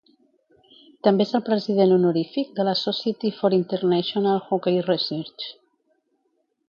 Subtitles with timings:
[1.07, 5.47] També és el president honorífic de la Society for International Hockey Research.